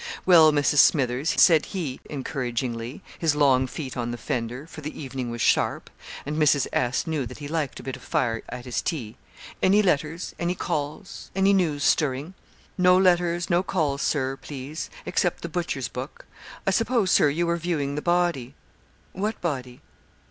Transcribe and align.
'Well, 0.25 0.51
Mrs. 0.51 0.79
Smithers,' 0.79 1.39
said 1.39 1.67
he, 1.77 1.99
encouragingly, 2.09 3.03
his 3.19 3.35
long 3.35 3.67
feet 3.67 3.95
on 3.95 4.09
the 4.09 4.17
fender, 4.17 4.65
for 4.65 4.81
the 4.81 4.99
evening 4.99 5.29
was 5.29 5.41
sharp, 5.41 5.91
and 6.25 6.37
Mrs. 6.41 6.65
S. 6.73 7.05
knew 7.05 7.27
that 7.27 7.37
he 7.37 7.47
liked 7.47 7.79
a 7.79 7.83
bit 7.83 7.95
of 7.95 8.01
fire 8.01 8.41
at 8.49 8.65
his 8.65 8.81
tea 8.81 9.15
'any 9.61 9.83
letters 9.83 10.33
any 10.39 10.55
calls 10.55 11.29
any 11.35 11.53
news 11.53 11.83
stirring?' 11.83 12.33
'No 12.79 12.97
letters, 12.97 13.47
nor 13.47 13.61
calls, 13.61 14.01
Sir, 14.01 14.37
please, 14.37 14.89
except 15.05 15.43
the 15.43 15.47
butcher's 15.49 15.87
book. 15.87 16.25
I 16.65 16.71
s'pose, 16.71 17.11
Sir, 17.11 17.29
you 17.29 17.45
were 17.45 17.57
viewing 17.57 17.93
the 17.93 18.01
body?' 18.01 18.55
'What 19.13 19.39
body?' 19.39 19.81